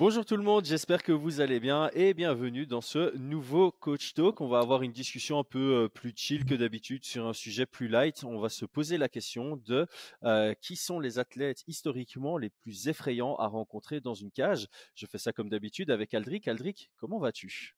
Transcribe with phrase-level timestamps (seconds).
[0.00, 4.14] Bonjour tout le monde, j'espère que vous allez bien et bienvenue dans ce nouveau Coach
[4.14, 4.40] Talk.
[4.40, 7.66] On va avoir une discussion un peu euh, plus chill que d'habitude sur un sujet
[7.66, 8.24] plus light.
[8.24, 9.86] On va se poser la question de
[10.24, 14.68] euh, qui sont les athlètes historiquement les plus effrayants à rencontrer dans une cage?
[14.94, 16.48] Je fais ça comme d'habitude avec Aldric.
[16.48, 17.76] Aldric, comment vas-tu?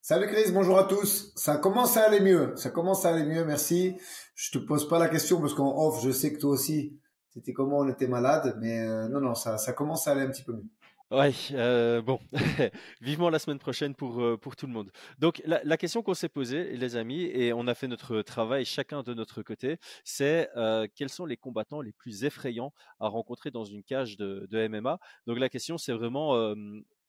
[0.00, 1.34] Salut Chris, bonjour à tous.
[1.36, 2.56] Ça commence à aller mieux.
[2.56, 3.94] Ça commence à aller mieux, merci.
[4.34, 6.98] Je te pose pas la question parce qu'en off, je sais que toi aussi,
[7.28, 10.30] c'était comment on était malade, mais euh, non, non, ça, ça commence à aller un
[10.30, 10.64] petit peu mieux.
[11.10, 12.20] Ouais, euh, bon,
[13.00, 14.92] vivement la semaine prochaine pour, euh, pour tout le monde.
[15.18, 19.02] Donc, la, question qu'on s'est posée, les amis, et on a fait notre travail chacun
[19.02, 23.64] de notre côté, c'est euh, quels sont les combattants les plus effrayants à rencontrer dans
[23.64, 24.98] une cage de, de MMA.
[25.26, 26.54] Donc, la question, c'est vraiment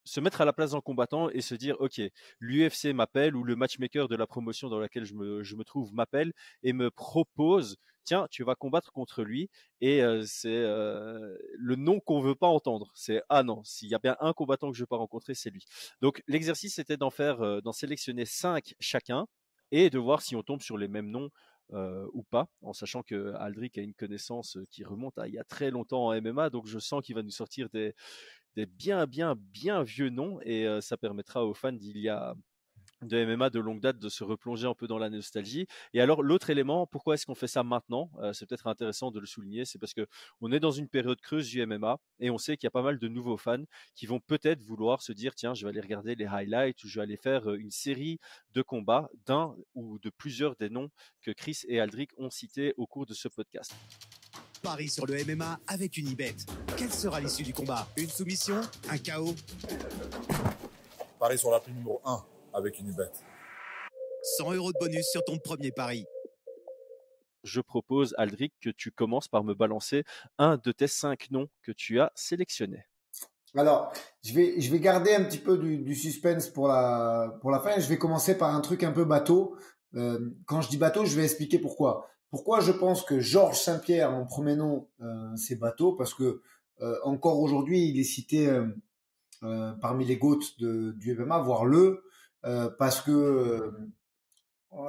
[0.10, 2.02] se mettre à la place d'un combattant et se dire, OK,
[2.40, 6.74] l'UFC m'appelle ou le matchmaker de la promotion dans laquelle je me, trouve m'appelle et
[6.74, 9.50] me propose, tiens, tu vas combattre contre lui.
[9.82, 12.92] Et c'est le nom qu'on veut pas entendre.
[12.96, 15.52] C'est, ah non, s'il y a bien un combattant que je veux pas rencontrer, c'est
[15.52, 15.66] lui.
[16.02, 19.28] Donc l'exercice, c'était d'en faire, d'en sélectionner cinq chacun
[19.72, 21.30] et de voir si on tombe sur les mêmes noms
[21.72, 25.44] ou pas, en sachant que Aldric a une connaissance qui remonte à il y a
[25.44, 27.94] très longtemps en MMA, donc je sens qu'il va nous sortir des,
[28.56, 32.36] des bien, bien, bien vieux noms et ça permettra aux fans d'il y a
[33.02, 35.68] de MMA de longue date de se replonger un peu dans la nostalgie.
[35.94, 38.10] Et alors l'autre élément, pourquoi est-ce qu'on fait ça maintenant?
[38.34, 40.08] C'est peut-être intéressant de le souligner, c'est parce que
[40.42, 42.82] on est dans une période creuse du MMA et on sait qu'il y a pas
[42.82, 43.64] mal de nouveaux fans
[43.96, 47.00] qui vont peut-être vouloir se dire tiens, je vais aller regarder les highlights ou je
[47.00, 48.20] vais aller faire une série
[48.54, 50.90] de combats d'un ou de plusieurs des noms
[51.22, 53.74] que Chris et Aldric ont cités au cours de ce podcast.
[54.62, 56.36] Paris sur le MMA avec une Unibet.
[56.76, 57.88] Quelle sera l'issue du combat?
[57.96, 58.60] Une soumission?
[58.90, 59.36] Un chaos?
[61.18, 62.26] Paris sur la prime numéro 1
[62.60, 63.12] avec une Unibet.
[64.38, 66.06] 100 euros de bonus sur ton premier pari.
[67.44, 70.04] Je propose, Aldric, que tu commences par me balancer
[70.38, 72.84] un de tes cinq noms que tu as sélectionnés.
[73.56, 73.92] Alors,
[74.24, 77.80] je vais, je vais garder un petit peu du, suspense pour la, pour la fin.
[77.80, 79.56] Je vais commencer par un truc un peu bateau.
[79.96, 82.08] Euh, quand je dis bateau, je vais expliquer pourquoi.
[82.30, 85.94] Pourquoi je pense que Georges Saint-Pierre, mon premier nom, euh, c'est bateau?
[85.94, 86.42] Parce que
[86.82, 88.48] euh, encore aujourd'hui, il est cité
[89.44, 92.04] euh, parmi les GOAT de, du MMA, voire le,
[92.42, 93.72] parce que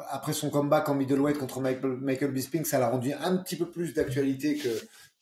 [0.08, 3.94] après son comeback en middleweight contre Michael, Bisping, ça l'a rendu un petit peu plus
[3.94, 4.68] d'actualité que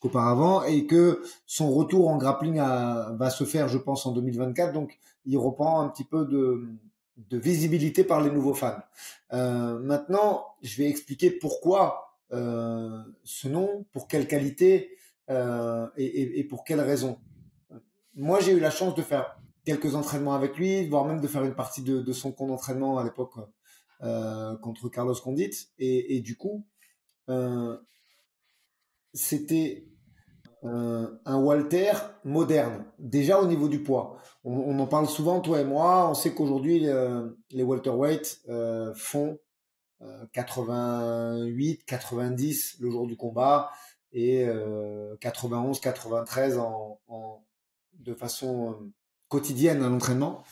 [0.00, 4.72] qu'auparavant et que son retour en grappling va se faire, je pense, en 2024.
[4.72, 6.68] Donc, il reprend un petit peu de,
[7.16, 8.82] de visibilité par les nouveaux fans.
[9.30, 14.90] maintenant, je vais expliquer pourquoi euh, ce nom, pour quelle qualité
[15.30, 17.18] euh, et, pour quelle raison.
[18.14, 19.38] Moi, j'ai eu la chance de faire
[19.68, 23.04] quelques entraînements avec lui, voire même de faire une partie de, son camp d'entraînement à
[23.04, 23.34] l'époque
[24.00, 25.68] euh, contre Carlos Condit.
[25.78, 26.66] Et, du coup,
[29.12, 29.86] c'était
[30.62, 31.92] un Walter
[32.24, 34.16] moderne, déjà au niveau du poids.
[34.42, 36.08] On, en parle souvent, toi et moi.
[36.08, 36.86] On sait qu'aujourd'hui,
[37.50, 38.46] les welterweight
[38.94, 39.38] font
[40.32, 43.70] 88, 90 le jour du combat
[44.12, 44.46] et
[45.20, 46.98] 91, 93 en,
[47.98, 48.92] de façon euh,
[49.28, 50.44] quotidienne à l'entraînement.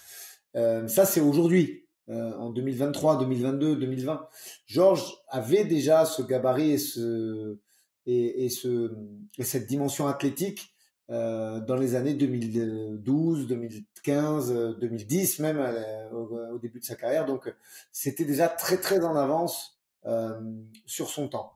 [0.54, 4.28] Euh, ça, c'est aujourd'hui, euh, en 2023, 2022, 2020.
[4.66, 7.58] Georges avait déjà ce gabarit et, ce,
[8.06, 8.92] et, et, ce,
[9.38, 10.76] et cette dimension athlétique
[11.08, 17.26] euh, dans les années 2012, 2015, 2010 même euh, au, début de sa carrière.
[17.26, 17.54] Donc
[17.92, 20.40] c'était déjà très très en avance euh,
[20.84, 21.52] sur son temps.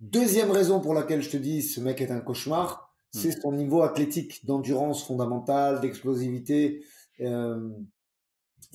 [0.00, 2.91] Deuxième raison pour laquelle je te dis ce mec est un cauchemar.
[3.12, 6.84] C'est son niveau athlétique, d'endurance fondamentale, d'explosivité
[7.20, 7.70] euh,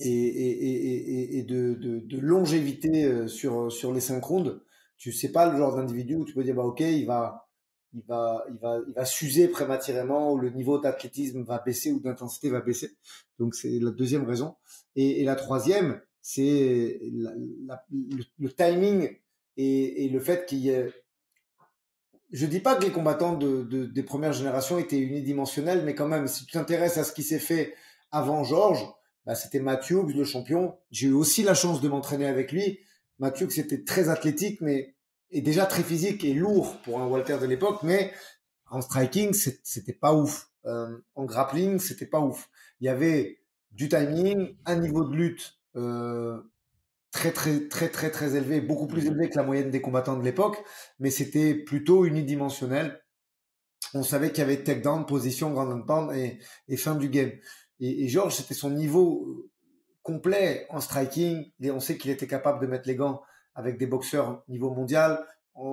[0.00, 4.60] et, et, et, et de, de, de, longévité sur sur les synchrones.
[4.96, 7.48] Tu sais pas le genre d'individu où tu peux dire bah ok il va
[7.94, 12.00] il va, il va, il va s'user prématurément ou le niveau d'athlétisme va baisser ou
[12.00, 12.96] d'intensité va baisser.
[13.38, 14.56] Donc c'est la deuxième raison.
[14.94, 19.16] Et, et la troisième, c'est le, timing
[19.56, 20.92] et, et, le fait qu'il y ait.
[22.30, 26.08] Je dis pas que les combattants de, de, des premières générations étaient unidimensionnels, mais quand
[26.08, 27.74] même, si tu t'intéresses à ce qui s'est fait
[28.10, 28.86] avant Georges,
[29.24, 30.78] bah, c'était Mathieu, le champion.
[30.90, 32.80] J'ai eu aussi la chance de m'entraîner avec lui.
[33.18, 34.94] Mathieu, c'était très athlétique, mais
[35.30, 38.12] est déjà très physique et lourd pour un Walter de l'époque, mais
[38.70, 40.50] en striking, c'était pas ouf.
[40.66, 42.48] Euh, en grappling, c'était pas ouf.
[42.80, 43.40] Il y avait
[43.70, 46.40] du timing, un niveau de lutte euh,
[47.10, 50.24] très très très très très élevé, beaucoup plus élevé que la moyenne des combattants de
[50.24, 50.62] l'époque,
[50.98, 53.02] mais c'était plutôt unidimensionnel.
[53.94, 56.38] On savait qu'il y avait takedown, position, grand pound et,
[56.68, 57.32] et fin du game.
[57.80, 59.48] Et, et Georges, c'était son niveau
[60.02, 61.52] complet en striking.
[61.60, 63.22] Et on sait qu'il était capable de mettre les gants
[63.54, 65.24] avec des boxeurs niveau mondial.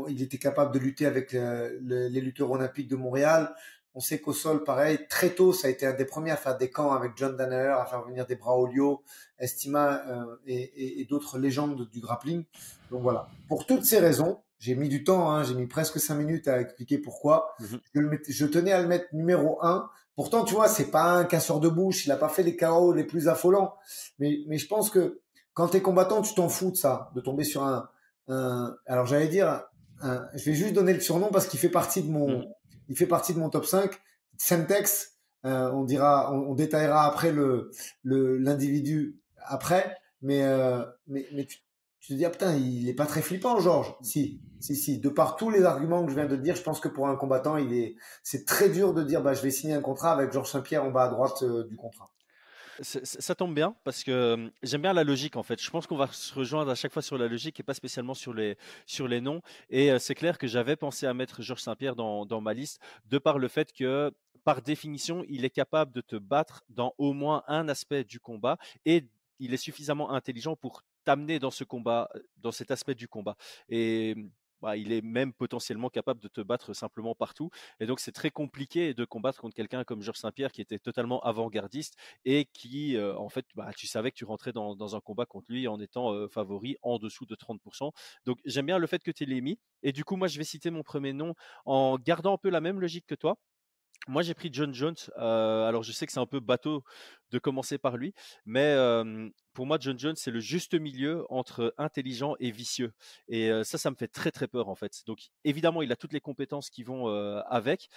[0.10, 3.54] il était capable de lutter avec les lutteurs olympiques de Montréal.
[3.98, 6.58] On sait qu'au sol, pareil, très tôt, ça a été un des premiers à faire
[6.58, 9.02] des camps avec John Danaher, à faire venir des Braulio,
[9.40, 12.44] Estima euh, et, d'autres légendes du grappling.
[12.92, 13.30] Donc voilà.
[13.48, 16.60] Pour toutes ces raisons, j'ai mis du temps, hein, j'ai mis presque cinq minutes à
[16.60, 17.56] expliquer pourquoi.
[17.94, 18.20] Mhm.
[18.28, 19.90] Je, tenais à le mettre numéro un.
[20.18, 22.92] Pourtant, tu vois, c'est pas un casseur de bouche, il a pas fait les KO
[22.92, 23.76] les plus affolants.
[24.20, 25.22] Mais, mais je pense que
[25.54, 27.88] quand tu es combattant, tu t'en fous de ça, de tomber sur un,
[28.28, 29.64] un alors j'allais dire,
[30.04, 32.46] je vais juste donner le surnom parce qu'il fait partie de mon, mhm.
[32.90, 33.92] Il fait partie de mon top 5.
[34.38, 37.72] Semtex, euh, on dira, on, détaillera après le,
[38.04, 41.60] l'individu après, mais, euh, mais, mais tu,
[42.00, 43.96] tu, te dis, ah putain, il est pas très flippant, Georges.
[44.02, 45.00] Si, si, si.
[45.00, 47.16] De par tous les arguments que je viens de dire, je pense que pour un
[47.16, 50.32] combattant, il est, c'est très dur de dire, bah, je vais signer un contrat avec
[50.32, 52.12] Georges Saint-Pierre en bas à droite euh, du contrat.
[52.82, 55.62] Ça tombe bien parce que j'aime bien la logique en fait.
[55.62, 58.14] Je pense qu'on va se rejoindre à chaque fois sur la logique et pas spécialement
[58.14, 59.42] sur les, sur les noms.
[59.70, 63.18] Et c'est clair que j'avais pensé à mettre Georges Saint-Pierre dans, dans, ma liste de
[63.18, 64.12] par le fait que
[64.44, 68.58] par définition, il est capable de te battre dans au moins un aspect du combat
[68.86, 69.08] et
[69.40, 73.36] il est suffisamment intelligent pour t'amener dans ce combat, dans cet aspect du combat.
[73.70, 74.16] Et
[74.66, 77.52] bah, il est même potentiellement capable de te battre simplement partout.
[77.80, 81.20] Et donc, c'est très compliqué de combattre contre quelqu'un comme Georges Saint-Pierre qui était totalement
[81.22, 81.94] avant-gardiste
[82.26, 85.52] et qui, euh, en fait, bah, tu savais que tu rentrais dans, un combat contre
[85.52, 87.92] lui en étant euh, favori en dessous de 30%.
[88.26, 89.60] Donc, j'aime bien le fait que tu l'aies mis.
[89.84, 91.36] Et du coup, moi, je vais citer mon premier nom
[91.66, 93.38] en gardant un peu la même logique que toi.
[94.08, 94.96] Moi, j'ai pris John Jones.
[95.16, 96.84] Alors, je sais que c'est un peu bateau
[97.32, 98.14] de commencer par lui,
[98.46, 98.76] mais
[99.54, 102.94] pour moi, John Jones, c'est le juste milieu entre intelligent et vicieux.
[103.28, 105.02] Et ça, ça me fait très, très peur, en fait.
[105.08, 107.08] Donc, évidemment, il a toutes les compétences qui vont
[107.48, 107.90] avec.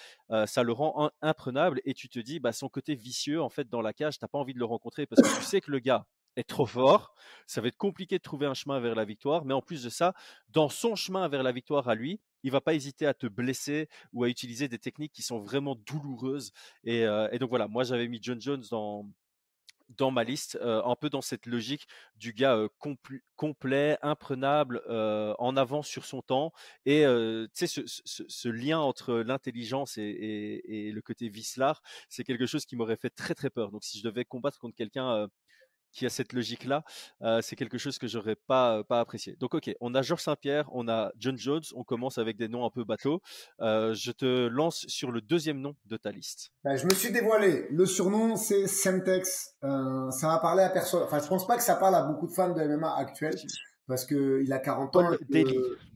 [0.46, 1.80] ça le rend imprenable.
[1.84, 4.38] Et tu te dis, bah, son côté vicieux, en fait, dans la cage, t'as pas
[4.38, 6.06] envie de le rencontrer parce que tu sais que le gars,
[6.38, 7.14] est trop fort.
[7.46, 9.44] Ça va être compliqué de trouver un chemin vers la victoire.
[9.44, 10.14] Mais en plus de ça,
[10.50, 13.88] dans son chemin vers la victoire à lui, il va pas hésiter à te blesser
[14.12, 16.52] ou à utiliser des techniques qui sont vraiment douloureuses.
[16.84, 19.06] Et, euh, donc voilà, moi j'avais mis John Jones dans
[19.96, 22.68] dans ma liste, euh, un peu dans cette logique du gars euh,
[23.36, 24.82] complet, imprenable,
[25.38, 26.52] en avant sur son temps,
[26.84, 27.04] et
[27.54, 31.80] tu sais ce, lien entre l'intelligence et, et, le côté vicelard,
[32.10, 33.70] c'est quelque chose qui m'aurait fait très très peur.
[33.70, 35.28] Donc si je devais combattre contre quelqu'un
[35.92, 36.84] qui a cette logique-là,
[37.42, 39.36] c'est quelque chose que j'aurais pas pas apprécié.
[39.40, 42.64] Donc ok, on a Georges Saint-Pierre, on a John Jones, on commence avec des noms
[42.64, 43.20] un peu bateaux.
[43.60, 46.50] je te lance sur le deuxième nom de ta liste.
[46.64, 47.66] Ben, je me suis dévoilé.
[47.70, 49.56] Le surnom c'est Semtex.
[49.62, 51.02] ça va parler à personne.
[51.02, 53.36] Enfin, je pense pas que ça parle à beaucoup de fans de MMA actuels
[53.86, 55.10] parce que il a 40 ans.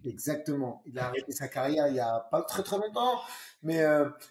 [0.04, 0.82] exactement.
[0.86, 3.20] Il a arrêté sa carrière il y a pas très très longtemps,
[3.62, 3.84] mais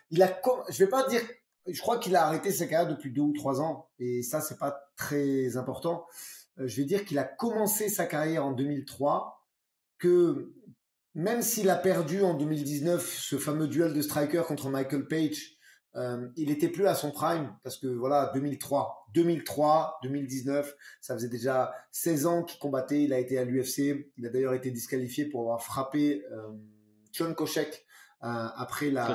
[0.10, 0.42] il a.
[0.70, 1.22] Je vais pas dire
[1.68, 4.58] je crois qu'il a arrêté sa carrière depuis deux ou trois ans, et ça, c'est
[4.58, 6.06] pas très important.
[6.60, 9.46] Euh, je vais dire qu'il a commencé sa carrière en 2003,
[9.98, 10.54] que
[11.14, 15.58] même s'il a perdu en 2019 ce fameux duel de striker contre Michael Page,
[15.96, 21.28] euh, il était plus à son prime parce que voilà 2003, 2003, 2019, ça faisait
[21.28, 23.04] déjà 16 ans qu'il combattait.
[23.04, 24.10] Il a été à l'UFC.
[24.18, 26.50] Il a d'ailleurs été disqualifié pour avoir frappé euh,
[27.12, 27.86] John Kochek
[28.24, 29.14] euh, après la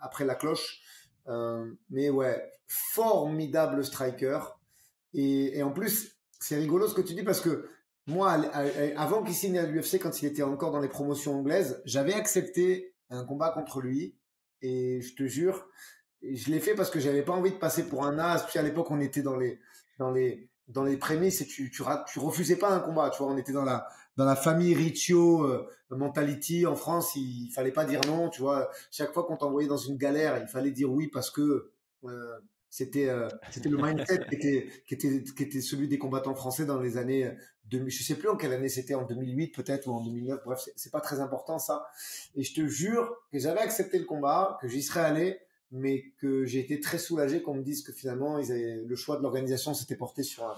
[0.00, 0.80] après la cloche.
[1.28, 4.40] Euh, mais ouais, formidable striker.
[5.12, 7.68] Et, en plus, c'est rigolo ce que tu dis parce que
[8.06, 8.32] moi,
[8.96, 12.94] avant qu'il signe à l'UFC, quand il était encore dans les promotions anglaises, j'avais accepté
[13.10, 14.16] un combat contre lui.
[14.60, 15.68] Et je te jure,
[16.22, 18.44] je l'ai fait parce que j'avais pas envie de passer pour un as.
[18.48, 19.60] Puis à l'époque, on était dans les,
[19.98, 23.10] dans les, dans les prémices et tu, tu, tu refusais pas un combat.
[23.10, 27.50] Tu vois, on était dans la, dans la famille Riccio euh, mentality en France, il,
[27.54, 28.70] fallait pas dire non, tu vois.
[28.90, 31.70] Chaque fois qu'on t'envoyait dans une galère, il fallait dire oui parce que
[32.04, 36.34] euh, c'était euh, c'était le mindset qui était, qui était qui était celui des combattants
[36.34, 37.32] français dans les années
[37.66, 40.68] 2000, je sais plus en quelle année c'était en 2008 peut-être ou en 2009 bref
[40.74, 41.86] c'est pas très important ça
[42.34, 45.38] et je te jure que j'avais accepté le combat que j'y serais allé
[45.70, 49.16] mais que j'ai été très soulagé qu'on me dise que finalement ils avaient, le choix
[49.16, 50.54] de l'organisation s'était porté sur un,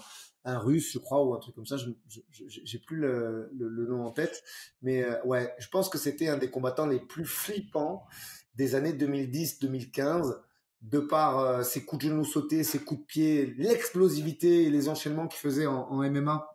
[0.46, 1.76] un russe, je crois, ou un truc comme ça.
[1.76, 1.90] Je
[2.30, 4.42] j'ai plus le, le, nom en tête,
[4.80, 8.06] mais euh, ouais, je pense que c'était un des combattants les plus flippants
[8.54, 10.36] des années 2010-2015,
[10.82, 14.88] de par euh, ses coups de genoux sautés, ses coups de pied, l'explosivité et les
[14.88, 16.48] enchaînements qu'il faisait en, MMA.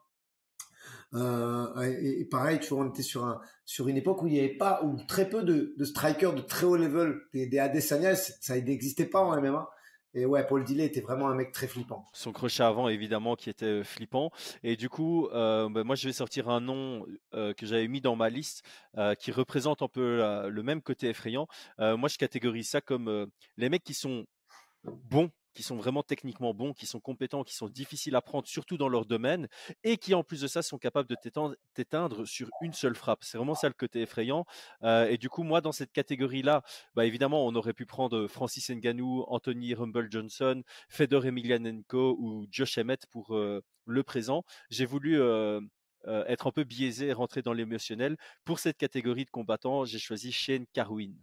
[1.13, 4.39] Euh, et, pareil, tu vois, on était sur un sur une époque où il n'y
[4.39, 8.15] avait pas ou très peu de, de strikers de très haut level, des, des Adesanya,
[8.15, 9.69] ça n'existait pas en MMA.
[10.13, 12.05] Et ouais, Paul Dillet était vraiment un mec très flippant.
[12.13, 14.31] Son crochet avant, évidemment, qui était euh, flippant.
[14.61, 18.01] Et du coup, euh, bah, moi, je vais sortir un nom euh, que j'avais mis
[18.01, 18.63] dans ma liste,
[19.19, 21.47] qui représente un peu le même côté effrayant.
[21.79, 23.27] moi, je catégorise ça comme
[23.57, 24.25] les mecs qui sont
[24.83, 28.77] bons qui sont vraiment techniquement bons, qui sont compétents, qui sont difficiles à prendre, surtout
[28.77, 29.47] dans leur domaine,
[29.83, 31.15] et qui en plus de ça sont capables de
[31.73, 33.23] t'éteindre sur une seule frappe.
[33.23, 34.45] C'est vraiment ça le côté effrayant.
[34.83, 36.63] Euh, et du coup, moi, dans cette catégorie-là,
[36.95, 42.77] bah, évidemment, on aurait pu prendre Francis Ngannou, Anthony Rumble Johnson, Fedor Emelianenko ou Josh
[42.77, 44.43] Emmett pour euh, le présent.
[44.69, 45.61] J'ai voulu euh,
[46.05, 48.17] être un peu biaisé et rentrer dans l'émotionnel.
[48.45, 51.13] Pour cette catégorie de combattants, j'ai choisi Shane Carwin.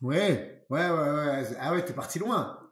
[0.00, 1.44] Ouais, ouais, ouais, ouais.
[1.60, 2.69] Ah ouais, t'es parti loin.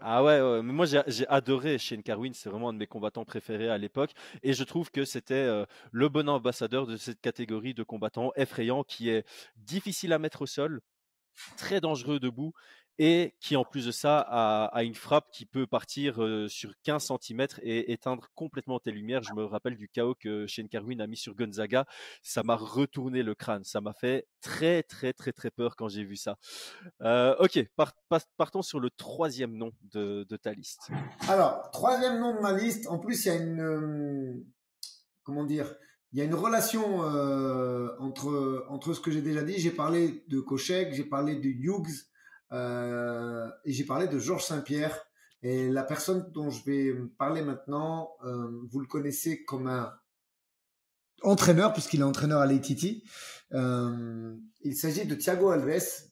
[0.00, 3.78] Ah ouais, moi j'ai adoré Shane Carwin, c'est vraiment un de mes combattants préférés à
[3.78, 4.12] l'époque,
[4.44, 9.10] et je trouve que c'était le bon ambassadeur de cette catégorie de combattants effrayants qui
[9.10, 9.26] est
[9.56, 10.80] difficile à mettre au sol,
[11.56, 12.52] très dangereux debout,
[12.98, 17.46] et qui en plus de ça a, une frappe qui peut partir sur 15 cm
[17.62, 19.22] et éteindre complètement tes lumières.
[19.22, 21.86] Je me rappelle du chaos que Shane Carwin a mis sur Gonzaga,
[22.22, 26.04] ça m'a retourné le crâne, ça m'a fait très très très très peur quand j'ai
[26.04, 26.36] vu ça.
[27.00, 27.64] ok,
[28.36, 30.90] partons sur le troisième nom de, ta liste.
[31.28, 34.44] Alors, troisième nom de ma liste, en plus il y a une...
[35.22, 35.74] comment dire
[36.12, 37.00] il y a une relation
[38.00, 39.58] entre, entre ce que j'ai déjà dit.
[39.58, 42.08] J'ai parlé de Kochek, j'ai parlé de Hughes,
[42.52, 45.04] euh, et j'ai parlé de Georges Saint-Pierre.
[45.42, 49.92] Et la personne dont je vais parler maintenant, euh, vous le connaissez comme un
[51.22, 53.02] entraîneur, puisqu'il est entraîneur à l'ATT.
[53.52, 56.04] Euh, il s'agit de Thiago Alves.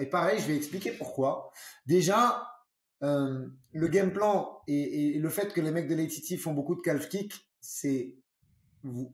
[0.00, 1.50] Et pareil, je vais expliquer pourquoi.
[1.86, 2.42] Déjà,
[3.00, 6.80] le game plan et, et, le fait que les mecs de l'ATT font beaucoup de
[6.80, 8.16] calf kick, c'est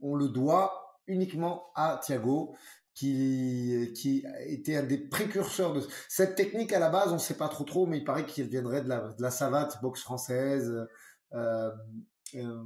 [0.00, 2.54] on le doit uniquement à Thiago
[2.94, 7.36] qui, qui était un des précurseurs de cette technique à la base, on ne sait
[7.36, 10.86] pas trop trop, mais il paraît qu'il viendrait de la, de la savate, boxe française,
[11.34, 11.70] euh,
[12.34, 12.62] euh,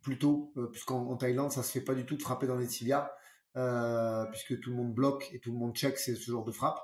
[0.00, 3.10] plutôt, euh, puisqu'en Thaïlande, ça se fait pas du tout de frapper dans les tibias,
[4.32, 6.80] puisque tout le monde bloque et tout le monde check c'est ce genre de frappe.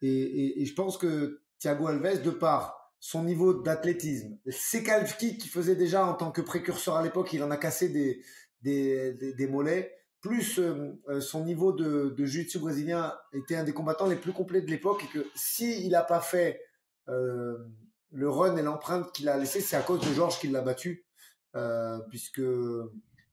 [0.00, 5.40] Et, et, je pense que Thiago Alves, de par son niveau d'athlétisme, ses calf kicks
[5.40, 8.22] qu'il faisait déjà en tant que précurseur à l'époque, il en a cassé des,
[8.62, 9.94] des, des mollets
[10.24, 14.62] plus euh, euh, son niveau de, de brésilien était un des combattants les plus complets
[14.62, 16.62] de l'époque et que s'il n'a pas fait
[17.10, 17.58] euh,
[18.10, 21.04] le run et l'empreinte qu'il a laissé, c'est à cause de Georges qui l'a battu.
[22.08, 22.40] puisque,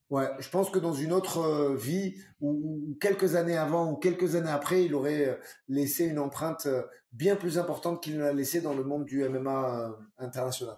[0.09, 4.51] ouais, je pense que dans une autre vie, ou, quelques années avant, ou quelques années
[4.51, 6.67] après, il aurait laissé une empreinte
[7.13, 10.75] bien plus importante qu'il ne l'a laissé dans le monde du MMA international.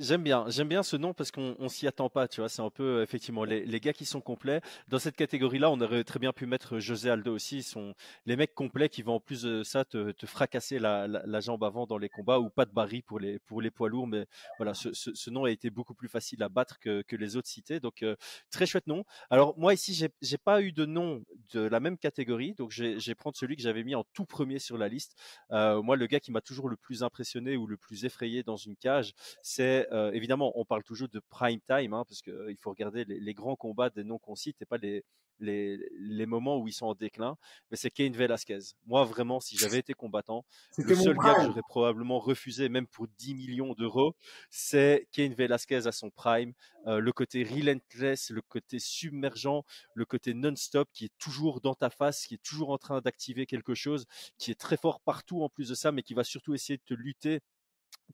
[0.00, 2.48] J'aime bien, j'aime bien ce nom parce qu'on on, s'y attend pas, tu vois.
[2.48, 4.60] C'est un peu effectivement les, les, gars qui sont complets.
[4.86, 7.58] Dans cette catégorie-là, on aurait très bien pu mettre José Aldo aussi.
[7.58, 11.08] Ils sont les mecs complets qui vont en plus de ça te, te fracasser la,
[11.08, 13.72] la, la, jambe avant dans les combats ou pas de Barry pour les pour les
[13.72, 14.06] poids lourds.
[14.06, 14.26] Mais
[14.58, 17.34] voilà, ce, ce, ce, nom a été beaucoup plus facile à battre que, que les
[17.34, 17.80] autres cités.
[17.80, 18.14] Donc euh,
[18.52, 19.04] très chouette nom.
[19.30, 21.24] Alors moi ici, j'ai j'ai pas eu de nom
[21.54, 24.60] de la même catégorie, donc j'ai j'ai prendre celui que j'avais mis en tout premier
[24.60, 25.16] sur la liste.
[25.50, 28.56] Euh, moi, le gars qui m'a toujours le plus impressionné ou le plus effrayé dans
[28.56, 29.12] une cage,
[29.42, 33.04] c'est euh, évidemment, on parle toujours de prime time, hein, parce qu'il euh, faut regarder
[33.04, 35.04] les, grands combats des noms qu'on cite et pas les,
[35.40, 37.36] les, moments où ils sont en déclin.
[37.70, 38.58] Mais c'est Kane Velasquez.
[38.86, 40.44] Moi, vraiment, si j'avais été combattant,
[40.76, 44.14] le seul gars que j'aurais probablement refusé, même pour 10 millions d'euros,
[44.50, 46.52] c'est Kane Velasquez à son prime.
[46.86, 49.64] Euh, le côté relentless, le côté submergent,
[49.94, 53.46] le côté non-stop qui est toujours dans ta face, qui est toujours en train d'activer
[53.46, 54.06] quelque chose,
[54.38, 56.82] qui est très fort partout en plus de ça, mais qui va surtout essayer de
[56.84, 57.40] te lutter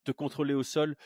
[0.03, 0.97] te contrôler au sol,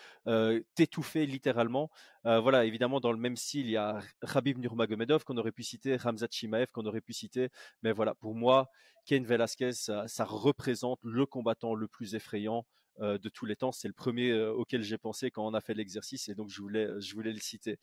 [0.75, 1.91] t'étouffer littéralement.
[2.25, 4.01] Voilà, évidemment, dans le même style, il y a
[4.33, 7.51] Khabib Nurmagomedov qu'on aurait pu citer, Ramzat Chimaev qu'on aurait pu citer.
[7.83, 8.71] Mais voilà, pour moi,
[9.05, 12.65] Ken Velasquez, ça, représente le combattant le plus effrayant
[13.01, 13.73] de tous les temps.
[13.73, 16.89] C'est le premier auquel j'ai pensé quand on a fait l'exercice et donc je voulais,
[17.01, 17.79] je voulais le citer.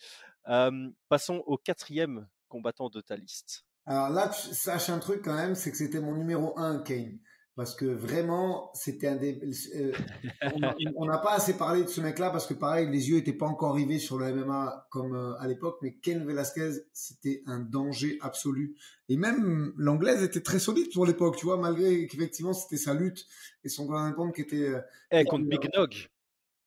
[1.09, 3.65] passons au quatrième combattant de ta liste.
[3.85, 7.19] Alors là, sache un truc quand même, c'est que c'était mon numéro 1, Kane
[7.55, 9.39] parce que vraiment, c'était un des.
[9.75, 9.93] Euh,
[10.97, 13.45] on n'a pas assez parlé de ce mec-là parce que pareil, les yeux n'étaient pas
[13.45, 18.17] encore arrivés sur le MMA comme euh, à l'époque, mais Ken Velasquez, c'était un danger
[18.21, 18.75] absolu.
[19.07, 23.25] Et même l'anglaise était très solide pour l'époque, tu vois, malgré qu'effectivement c'était sa lutte
[23.63, 24.67] et son grand compte qui était.
[24.67, 24.81] Euh,
[25.11, 26.09] eh, contre Big Nog,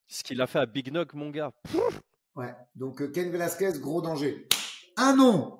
[0.07, 1.51] ce qu'il a fait à Big Nog, mon gars.
[2.35, 4.47] Ouais, donc Ken Velasquez, gros danger.
[4.97, 5.59] Un nom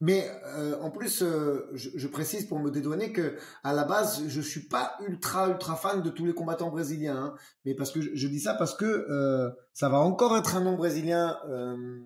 [0.00, 4.24] mais euh, en plus, euh, je, je, précise pour me dédouaner que à la base,
[4.26, 7.34] je suis pas ultra ultra fan de tous les combattants brésiliens, hein,
[7.64, 10.60] mais parce que je, je, dis ça parce que euh, ça va encore être un
[10.62, 12.00] nom brésilien, euh,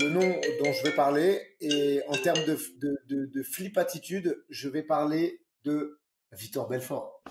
[0.00, 0.20] le nom
[0.62, 4.82] dont je vais parler, et en termes de, de, de, de flip attitude, je vais
[4.82, 6.00] parler de
[6.32, 7.22] Victor Belfort.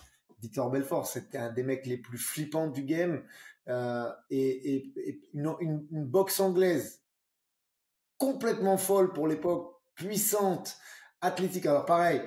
[0.42, 3.24] Victor Belfort, c'était un des mecs les plus flippants du game,
[3.68, 7.03] euh, et, et, et une, une, une boxe anglaise
[8.24, 10.78] complètement folle pour l'époque, puissante,
[11.20, 11.66] athlétique.
[11.66, 12.22] Alors pareil,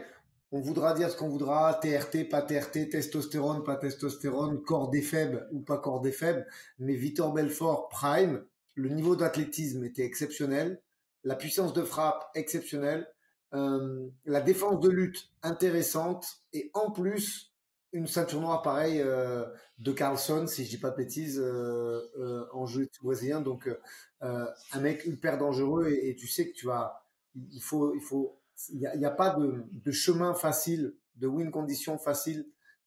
[0.52, 5.48] on voudra dire ce qu'on voudra, TRT, pas TRT, testostérone, pas testostérone, corps des faibles
[5.52, 6.46] ou pas corps des faibles,
[6.78, 10.82] mais Victor Belfort, prime, le niveau d'athlétisme était exceptionnel,
[11.24, 13.08] la puissance de frappe exceptionnelle,
[13.54, 17.54] euh, la défense de lutte intéressante, et en plus,
[17.96, 19.44] une ceinture noire pareille euh,
[19.78, 23.40] de Carlson, si je dis pas de bêtises, euh, euh en jeu brésilien.
[23.40, 23.68] Donc,
[24.20, 28.78] un mec hyper dangereux et, tu sais que tu vas, il faut, il faut il
[28.78, 32.46] n'y a, a, pas de, chemin facile, de win condition facile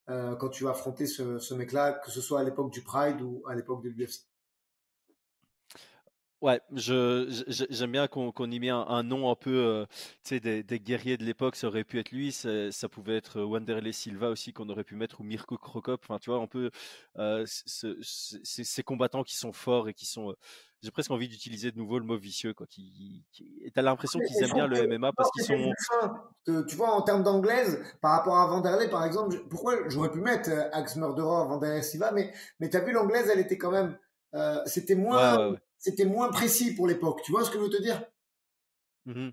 [0.09, 3.21] euh, quand tu vas affronter ce, ce mec-là, que ce soit à l'époque du Pride
[3.21, 4.28] ou à l'époque de l'UFC.
[6.41, 9.85] Ouais, je, j'aime bien qu'on y met un, nom un peu, euh,
[10.23, 11.57] tu sais, des, des, guerriers de l'époque.
[11.57, 14.95] Ça aurait pu être lui, ça, ça pouvait être Wanderlei Silva aussi qu'on aurait pu
[14.95, 16.01] mettre ou Mirko Krokop.
[16.01, 16.71] Enfin, tu vois, on peut
[17.17, 20.29] euh, ces combattants qui sont forts et qui sont.
[20.29, 20.33] Euh,
[20.81, 22.65] j'ai presque envie d'utiliser de nouveau le mot vicieux, quoi.
[22.67, 23.69] Qui, qui...
[23.75, 25.73] t'as l'impression qu'ils aiment bien le MMA parce qu'ils sont.
[26.45, 30.49] Tu vois, en termes d'anglaise, par rapport à Wanderlei, par exemple, pourquoi j'aurais pu mettre
[30.49, 32.31] euh, Axe Murderer, Wanderlei Silva, mais
[32.61, 33.97] mais t'as vu l'anglaise, elle était quand même,
[34.35, 37.21] euh, c'était moins c'était moins précis pour l'époque.
[37.23, 38.03] Tu vois ce que je veux te dire?
[39.05, 39.29] Mmh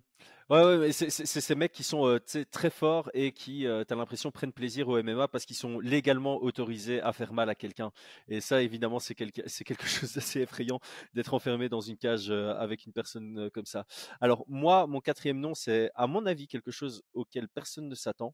[0.48, 2.20] Ouais, ouais, mais c'est ces mecs qui sont euh,
[2.52, 5.80] très forts et qui, euh, tu as l'impression, prennent plaisir au MMA parce qu'ils sont
[5.80, 7.90] légalement autorisés à faire mal à quelqu'un.
[8.28, 10.78] Et ça, évidemment, c'est quelque, quelque chose d'assez effrayant
[11.14, 13.86] d'être enfermé dans une cage euh, avec une personne comme ça.
[14.20, 18.32] Alors, moi, mon quatrième nom, c'est, à mon avis, quelque chose auquel personne ne s'attend.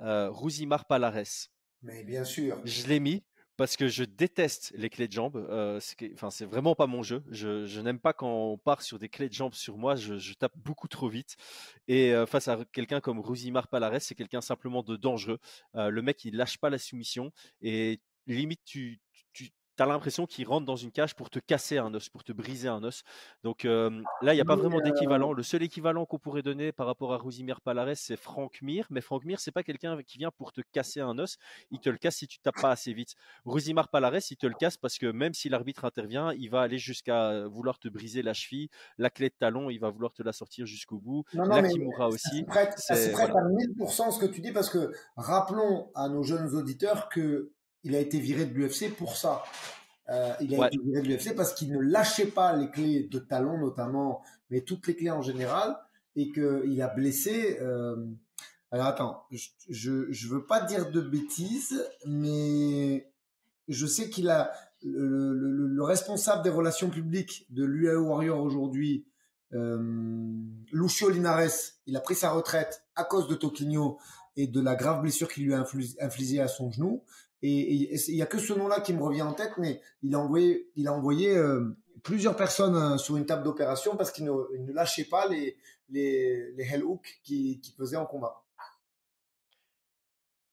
[0.00, 1.48] Euh, Rousimar Palares.
[1.82, 2.60] Mais bien sûr.
[2.64, 3.24] Je l'ai mis
[3.58, 5.36] parce que je déteste les clés de jambes.
[5.50, 5.80] Euh,
[6.14, 7.24] enfin, c'est vraiment pas mon jeu.
[7.28, 9.96] Je, n'aime pas quand on part sur des clés de jambes sur moi.
[9.96, 11.36] Je, tape beaucoup trop vite.
[11.88, 15.40] Et euh, face à quelqu'un comme Rousimar Palares, c'est quelqu'un simplement de dangereux.
[15.74, 19.00] Euh, le mec, il lâche pas la soumission et limite tu,
[19.78, 22.32] tu as l'impression qu'il rentre dans une cage pour te casser un os, pour te
[22.32, 23.04] briser un os.
[23.44, 23.90] Donc là,
[24.22, 25.32] il n'y a pas vraiment d'équivalent.
[25.32, 28.86] Le seul équivalent qu'on pourrait donner par rapport à Rousimir Palares, c'est Franck Mir.
[28.90, 31.38] Mais Franck Mir, c'est pas quelqu'un qui vient pour te casser un os.
[31.70, 33.14] Il te le casse si tu tapes pas assez vite.
[33.44, 36.78] Rousimar Palares, il te le casse parce que même si l'arbitre intervient, il va aller
[36.78, 38.68] jusqu'à vouloir te briser la cheville,
[38.98, 41.24] la clé de talon, il va vouloir te la sortir jusqu'au bout.
[41.34, 42.44] Non, non, la Kimura aussi.
[42.76, 47.08] C'est prêt à 1000% ce que tu dis parce que rappelons à nos jeunes auditeurs
[47.08, 47.52] que
[47.84, 49.42] il a été viré de l'UFC pour ça.
[50.10, 53.18] Euh, il a été viré de l'UFC parce qu'il ne lâchait pas les clés de
[53.18, 55.76] talon notamment, mais toutes les clés en général,
[56.16, 57.58] et qu'il a blessé.
[57.60, 57.96] Euh...
[58.70, 59.24] Alors attends,
[59.68, 63.10] je, je veux pas dire de bêtises, mais
[63.68, 64.52] je sais qu'il a
[64.82, 69.06] le, le, le, responsable des relations publiques de l'UAE Warrior aujourd'hui,
[69.54, 69.78] euh,
[70.72, 73.98] Lucio Linares, il a pris sa retraite à cause de Toquinho
[74.36, 75.64] et de la grave blessure qu'il lui a
[76.00, 77.02] infligée à son genou.
[77.42, 80.18] Et il y a que ce nom-là qui me revient en tête, mais il a
[80.18, 84.32] envoyé, il a envoyé euh, plusieurs personnes euh, sur une table d'opération parce qu'il ne,
[84.58, 85.56] ne, lâchait pas les,
[85.88, 88.42] les, les hell hooks qui, qui pesaient en combat.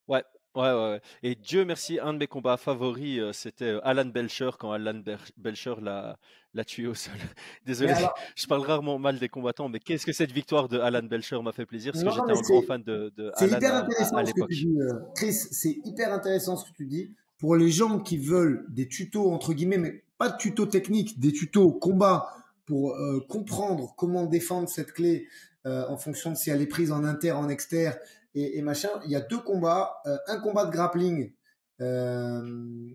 [0.08, 0.24] Ouais,
[0.56, 4.52] Ouais, ouais, Et Dieu merci, un de mes combats favoris, euh, c'était euh, Alan Belcher
[4.58, 5.02] quand Alan
[5.36, 6.18] Belcher l'a,
[6.54, 7.14] l'a tué au sol.
[7.66, 7.94] Désolé,
[8.36, 11.52] je parle rarement mal des combattants, mais qu'est-ce que cette victoire de Alan Belcher m'a
[11.52, 11.92] fait plaisir?
[11.92, 14.80] Parce que j'étais un grand fan de, de C'est hyper intéressant ce que tu dis,
[14.80, 15.34] euh, Chris.
[15.34, 17.14] C'est hyper intéressant ce que tu dis.
[17.38, 21.34] Pour les gens qui veulent des tutos entre guillemets, mais pas de tutos techniques, des
[21.34, 22.30] tutos combat
[22.66, 25.28] pour comprendre comment défendre cette clé
[25.66, 27.92] en fonction de si elle est prise en inter, en exter
[28.36, 28.90] et, machin.
[29.06, 31.34] Il y a deux combats, euh, un combat de grappling.
[31.82, 32.90] Euh,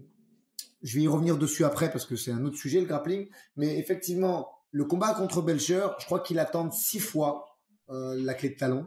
[0.83, 3.29] je vais y revenir dessus après parce que c'est un autre sujet le grappling.
[3.57, 8.50] Mais effectivement, le combat contre Belcher, je crois qu'il attend six fois euh, la clé
[8.50, 8.87] de talon.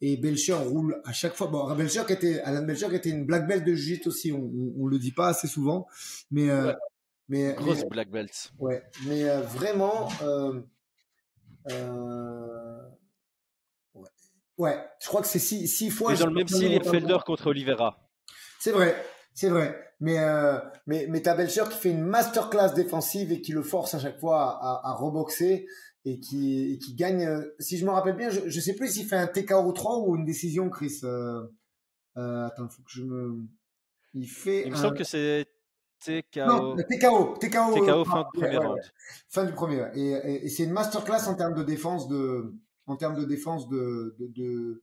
[0.00, 1.48] Et Belcher roule à chaque fois.
[1.48, 4.30] Bon, Belcher qui était, Alan Belcher qui était une black belt de jiu aussi.
[4.30, 5.88] On, on, le dit pas assez souvent,
[6.30, 6.48] mais
[7.28, 8.52] mais grosse black belt.
[8.60, 10.08] Ouais, mais vraiment.
[11.70, 12.78] Euh,
[14.58, 16.12] Ouais, je crois que c'est six, six fois.
[16.12, 17.96] Et dans le même style, Felder contre Oliveira.
[18.58, 18.96] C'est vrai,
[19.32, 19.94] c'est vrai.
[20.00, 23.94] Mais, euh, mais, mais t'as Belcher qui fait une masterclass défensive et qui le force
[23.94, 25.66] à chaque fois à, à, reboxer
[26.04, 27.24] et qui, et qui gagne.
[27.24, 29.98] Euh, si je me rappelle bien, je, je sais plus s'il fait un TKO 3
[30.00, 31.00] ou une décision, Chris.
[31.04, 31.42] Euh,
[32.16, 33.44] euh, attends, faut que je me.
[34.14, 34.64] Il fait.
[34.66, 35.46] Il me semble que c'est
[36.04, 36.46] TKO.
[36.46, 37.74] Non, TKO, TKO.
[37.74, 38.80] TKO fin du premier round.
[39.28, 39.84] Fin du premier.
[39.94, 42.54] Et, et, et c'est une masterclass en termes de défense de
[42.88, 44.82] en termes de défense de, de,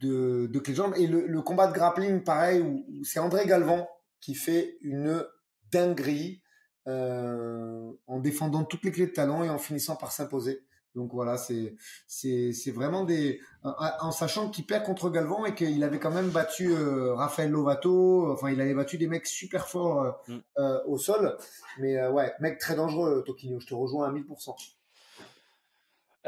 [0.00, 0.94] de, de, clé de jambe.
[0.96, 3.88] Et le, combat de grappling, pareil, où, c'est André Galvan
[4.20, 5.24] qui fait une
[5.70, 6.42] dinguerie
[6.86, 10.64] euh, en défendant toutes les clés de talent et en finissant par s'imposer.
[10.94, 16.00] Donc voilà, c'est c'est vraiment des en sachant qu'il perd contre Galvan et qu'il avait
[16.00, 20.10] quand même battu euh, Rafael Lovato, enfin il avait battu des mecs super forts euh,
[20.26, 20.38] mm.
[20.58, 21.36] euh, au sol,
[21.78, 24.56] mais ouais, mec très dangereux Toquinho, je te rejoins à 1000%.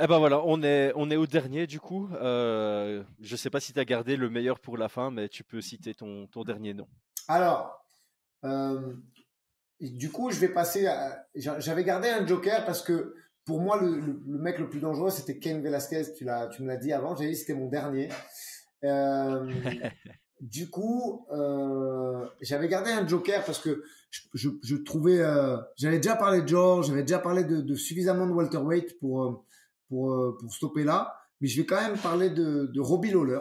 [0.02, 2.08] Eh ben voilà, on est, on est au dernier du coup.
[2.14, 5.44] Euh, je sais pas si tu as gardé le meilleur pour la fin, mais tu
[5.44, 6.88] peux citer ton, ton dernier nom.
[7.28, 7.84] Alors,
[8.46, 8.94] euh,
[9.78, 10.88] du coup, je vais passer.
[11.34, 15.60] J'avais gardé un joker parce que pour moi, le, mec le plus dangereux, c'était Ken
[15.60, 16.14] Velasquez.
[16.16, 17.14] Tu, l'as, tu me l'as dit avant.
[17.14, 18.08] J'ai dit c'était mon dernier.
[18.84, 19.52] Euh,
[20.40, 21.26] du coup,
[22.40, 23.84] j'avais gardé un joker parce que
[24.32, 25.18] je, je, trouvais...
[25.76, 29.44] J'avais déjà parlé de George, j'avais déjà parlé de, de suffisamment de Walter Waite pour,
[29.90, 31.14] pour, euh, pour stopper là.
[31.42, 33.40] Mais je vais quand même parler de, de Robbie Lawler.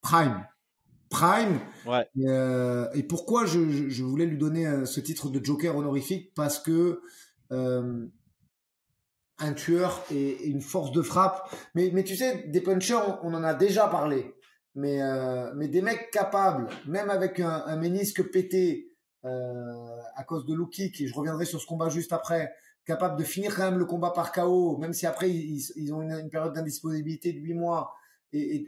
[0.00, 0.46] Prime.
[1.10, 1.58] Prime.
[1.86, 2.08] Ouais.
[2.16, 6.32] Et, euh, et pourquoi je, je, je, voulais lui donner ce titre de Joker honorifique?
[6.34, 7.00] Parce que
[7.52, 8.06] euh,
[9.38, 11.50] un tueur et, une force de frappe.
[11.74, 14.34] Mais, mais tu sais, des punchers, on, en a déjà parlé.
[14.74, 20.46] Mais, euh, mais des mecs capables, même avec un, un ménisque pété euh, à cause
[20.46, 22.52] de Luki, et je reviendrai sur ce combat juste après,
[22.84, 26.28] capables de finir quand même le combat par KO, même si après ils, ont une,
[26.30, 27.94] période d'indisponibilité de 8 mois,
[28.32, 28.64] et,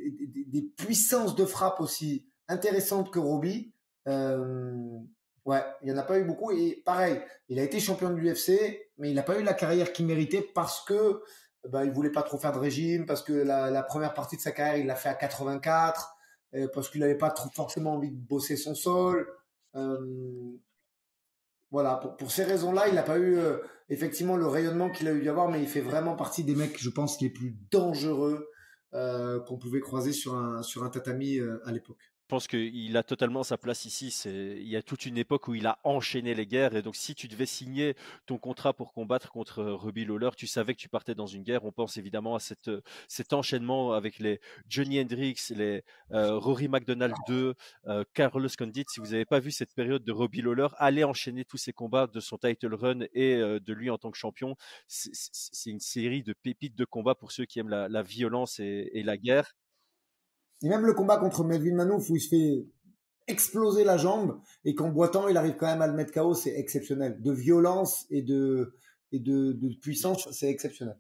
[0.46, 3.72] des puissances de frappe aussi intéressantes que Robbie.
[4.07, 4.98] Euh,
[5.44, 6.50] Ouais, il n'y en a pas eu beaucoup.
[6.53, 9.92] Et pareil, il a été champion de l'UFC, mais il n'a pas eu la carrière
[9.92, 11.22] qu'il méritait parce que
[11.68, 14.40] bah, il voulait pas trop faire de régime, parce que la, la première partie de
[14.40, 16.14] sa carrière, il l'a fait à 84,
[16.55, 19.27] euh, parce qu'il n'avait pas trop, forcément envie de bosser son sol.
[19.74, 20.57] Euh,
[21.75, 23.59] voilà, pour, ces raisons-là, il n'a pas eu euh,
[23.89, 26.89] effectivement le rayonnement qu'il a eu avoir, mais il fait vraiment partie des mecs, je
[26.89, 28.49] pense, les plus dangereux
[28.93, 32.13] euh, qu'on pouvait croiser sur un, sur un tatami euh, à l'époque.
[32.25, 34.09] Je pense qu'il a totalement sa place ici.
[34.25, 36.75] Il y a toute une époque où il a enchaîné les guerres.
[36.75, 40.75] Et donc, si tu devais signer ton contrat pour combattre contre Ruby Lawler, tu savais
[40.75, 41.67] que tu partais dans une guerre.
[41.67, 42.71] On pense évidemment à cette,
[43.09, 47.55] cet enchaînement avec les Johnny Hendrix, les euh, Rory McDonald 2,
[47.89, 48.87] euh, Carlos Condit.
[48.89, 52.07] Si vous n'avez pas vu cette période de Ruby Lawler, allez enchaîner tous ces combats
[52.07, 54.57] de son title run et euh, de lui en tant que champion.
[54.89, 59.19] C'est, une série de pépites de combats pour ceux qui aiment la, violence et la
[59.19, 59.55] guerre.
[60.64, 62.66] Et même le combat contre Melvin Manouf où il se fait
[63.27, 66.59] exploser la jambe et qu'en boitant, il arrive quand même à le mettre KO, c'est
[66.59, 67.20] exceptionnel.
[67.20, 68.74] De violence et de,
[69.12, 70.96] et de, de puissance, c'est exceptionnel.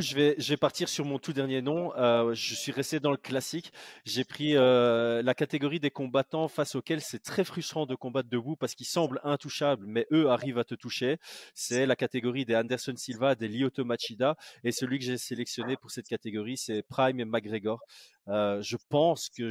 [0.00, 1.92] Je vais, partir sur mon tout dernier nom.
[1.96, 3.72] Euh, je suis resté dans le classique.
[4.04, 8.54] J'ai pris euh, la catégorie des combattants face auxquels c'est très frustrant de combattre debout
[8.54, 11.18] parce qu'ils semblent intouchables, mais eux arrivent à te toucher.
[11.54, 14.36] C'est la catégorie des Anderson Silva, des Lyoto Machida.
[14.62, 17.80] Et celui que j'ai sélectionné pour cette catégorie, c'est Prime et McGregor.
[18.28, 19.50] Euh, je pense que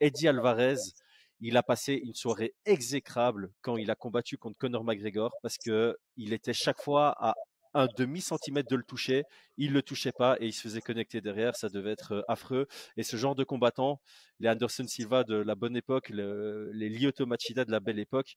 [0.00, 0.78] Eddie Alvarez,
[1.40, 5.96] il a passé une soirée exécrable quand il a combattu contre Conor McGregor parce que
[6.16, 7.34] il était chaque fois à
[7.76, 9.24] un demi centimètre de le toucher,
[9.58, 12.66] il le touchait pas et il se faisait connecter derrière, ça devait être affreux.
[12.96, 14.00] Et ce genre de combattants,
[14.40, 18.36] les Anderson Silva de la bonne époque, le, les Lyoto Machida de la belle époque,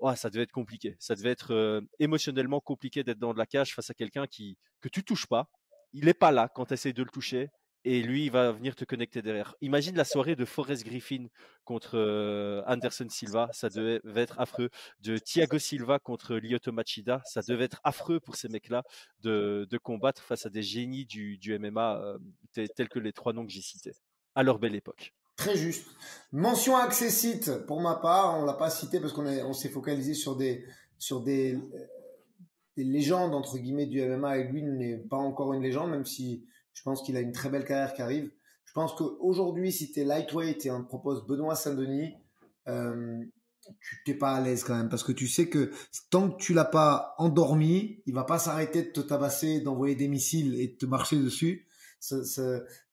[0.00, 0.96] oh, ça devait être compliqué.
[0.98, 4.58] Ça devait être euh, émotionnellement compliqué d'être dans de la cage face à quelqu'un qui
[4.80, 5.48] que tu touches pas.
[5.92, 7.48] Il est pas là quand tu essaies de le toucher
[7.86, 9.54] et lui, il va venir te connecter derrière.
[9.60, 11.28] Imagine la soirée de Forrest Griffin
[11.64, 14.70] contre Anderson Silva, ça devait être affreux.
[15.00, 18.82] De Thiago Silva contre Lyoto Machida, ça devait être affreux pour ces mecs-là
[19.20, 22.16] de, de, combattre face à des génies du, du MMA
[22.52, 23.94] tels que les trois noms que j'ai cités,
[24.34, 25.14] à leur belle époque.
[25.36, 25.86] Très juste.
[26.32, 30.34] Mention accessite pour ma part, on l'a pas cité parce qu'on on s'est focalisé sur
[30.34, 30.64] des
[30.98, 31.86] sur des, euh,
[32.76, 36.42] des légendes entre guillemets du MMA et lui n'est pas encore une légende, même si
[36.76, 38.30] je pense qu'il a une très belle carrière qui arrive.
[38.66, 42.14] Je pense qu'aujourd'hui, si tu es lightweight et on te propose Benoît Saint-Denis,
[42.68, 43.24] euh,
[43.80, 45.72] tu t'es pas à l'aise quand même parce que tu sais que
[46.10, 50.06] tant que tu l'as pas endormi, il va pas s'arrêter de te tabasser, d'envoyer des
[50.06, 51.66] missiles et de te marcher dessus.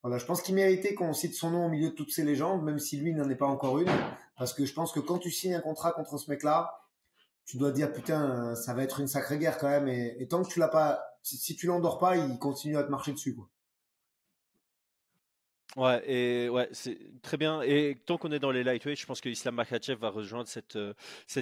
[0.02, 2.64] Voilà, je pense qu'il méritait qu'on cite son nom au milieu de toutes ces légendes,
[2.64, 3.92] même si lui n'en est pas encore une,
[4.38, 6.72] parce que je pense que quand tu signes un contrat contre ce mec-là,
[7.46, 10.42] tu dois dire putain, ça va être une sacrée guerre quand même, et, et tant
[10.42, 13.36] que tu l'as pas, si, si tu l'endors pas, il continue à te marcher dessus
[13.36, 13.50] quoi.
[15.76, 17.64] Ouais, et ouais, c'est très bien.
[17.64, 20.76] Et tant qu'on est dans les lightweight, je pense que Islam Makhachev va rejoindre cette,
[20.76, 20.94] euh,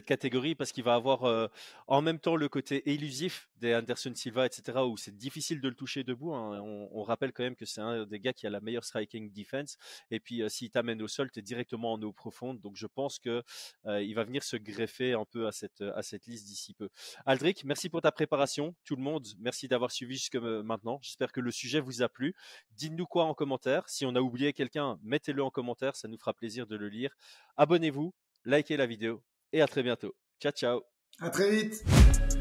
[0.06, 1.48] catégorie parce qu'il va avoir euh,
[1.88, 5.76] en même temps le côté élusif des Anderson Silva, etc., où c'est difficile de le
[5.76, 6.34] toucher debout.
[6.34, 6.62] Hein.
[6.62, 9.78] On, rappelle quand même que c'est un des gars qui a la meilleure striking defense.
[10.12, 12.62] Et puis, euh, s'il t'amène au sol, tu es directement en eau profonde.
[12.62, 13.44] Donc, je pense que
[13.86, 16.89] il va venir se greffer un peu à cette, à cette liste d'ici peu.
[17.26, 18.76] Aldric, merci pour ta préparation.
[18.86, 21.00] Tout le monde, merci d'avoir suivi jusque maintenant.
[21.02, 22.34] J'espère que le sujet vous a plu.
[22.78, 23.89] Dites-nous quoi en commentaire.
[23.89, 27.15] Si on oublié quelqu'un, mettez-le en commentaire, ça nous fera plaisir de le lire.
[27.57, 28.13] Abonnez-vous,
[28.45, 30.15] likez la vidéo et à très bientôt.
[30.39, 30.81] Ciao ciao.
[31.19, 32.40] À très vite.